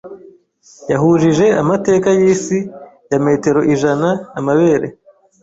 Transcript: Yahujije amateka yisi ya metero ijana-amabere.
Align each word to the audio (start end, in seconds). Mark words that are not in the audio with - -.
Yahujije 0.91 1.45
amateka 1.61 2.09
yisi 2.19 2.57
ya 3.11 3.19
metero 3.25 3.59
ijana-amabere. 3.73 4.87